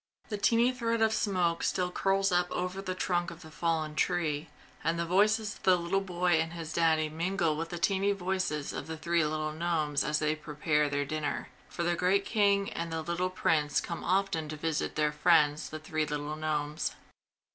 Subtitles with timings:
[0.29, 4.49] The tiny thread of smoke still curls up over the trunk of the fallen tree,
[4.83, 8.73] and the voices of the little boy and his Daddy mingle with the tiny voices
[8.73, 12.91] of the three little gnomes as they prepare their dinner; for the great King and
[12.91, 16.95] the little Prince come often to visit their friends, the three little gnomes.